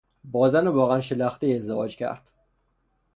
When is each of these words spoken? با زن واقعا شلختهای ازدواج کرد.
با 0.23 0.49
زن 0.49 0.67
واقعا 0.67 1.01
شلختهای 1.01 1.55
ازدواج 1.55 1.95
کرد. 1.95 2.31